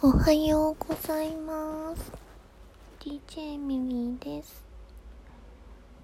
[0.00, 2.12] おはようございます。
[3.00, 4.64] DJ ミミです。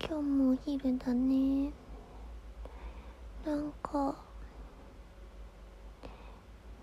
[0.01, 1.71] 今日もお昼だね。
[3.47, 4.17] なんか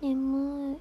[0.00, 0.78] 眠い。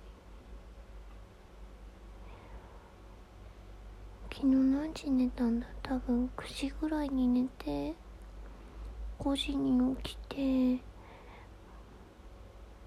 [4.33, 5.67] 昨日何時寝たんだ？
[5.83, 7.93] 多分9時ぐらいに寝て
[9.19, 10.81] 5時に起きて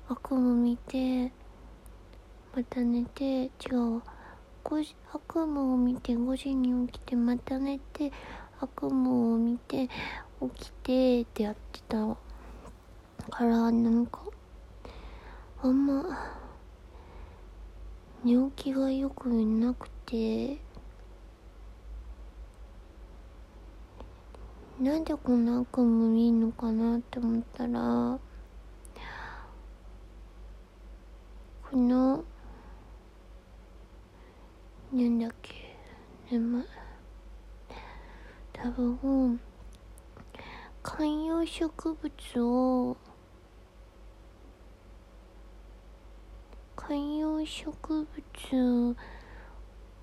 [0.09, 1.31] 悪夢見て
[2.55, 3.49] また寝て違
[3.97, 4.03] う
[4.63, 8.13] 時悪夢を見て5時に起きてまた寝て
[8.61, 9.89] 悪夢を見て
[10.59, 12.17] 起きてってやってた。
[13.31, 14.21] からなんか
[15.63, 16.05] あんま
[18.23, 20.59] 寝起きがよくなくて
[24.81, 28.19] なんでこんな悪夢見んのかなって思ったら
[31.71, 32.25] この
[34.95, 35.77] なんだっけ
[36.31, 36.65] 眠い。
[38.53, 39.41] 多分
[40.85, 42.97] 観葉植物を
[46.77, 48.07] 観葉植
[48.53, 48.97] 物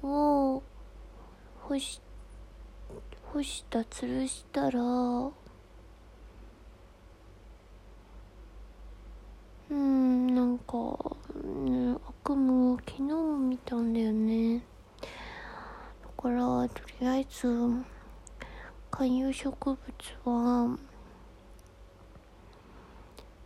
[0.03, 0.61] を
[1.61, 2.01] 干し
[3.31, 4.81] 干した吊るしたら
[9.69, 14.61] うんなんか、ね、悪夢を昨日も見たんだよね
[16.03, 17.47] だからとりあえず
[18.91, 19.79] 観葉植物
[20.23, 20.77] は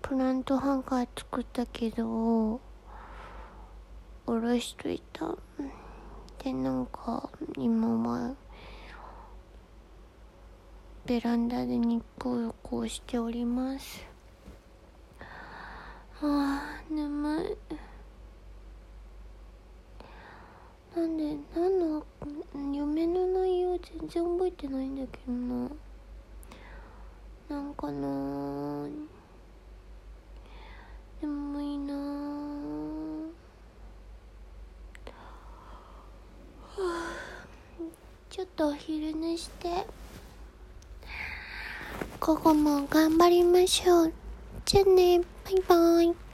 [0.02, 2.60] プラントハンガー作ったけど
[4.28, 5.36] おろしといた。
[6.44, 8.36] でなんか今は
[11.06, 14.06] ベランダで日光浴をしております。
[15.22, 15.24] あ
[16.22, 17.58] あ眠
[20.94, 21.00] い。
[21.00, 22.06] なんで何の
[23.86, 25.70] 全然覚えてないんだけどな。
[27.48, 28.88] なんかな
[31.22, 31.94] 眠いな
[38.32, 39.86] ちょっとお昼寝して。
[42.20, 44.14] 午後も頑張りましょう。
[44.66, 45.20] じゃあね。
[45.20, 46.25] バイバイ。